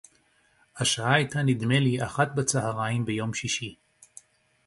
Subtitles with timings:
[0.77, 3.75] השעה היתה נדמה לי אחת בצהריים ביום שישי